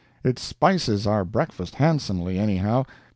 It 0.23 0.39
spices 0.39 1.05
our 1.05 1.23
breakfast 1.23 1.75
handsomely, 1.75 2.39
anyhow. 2.39 2.85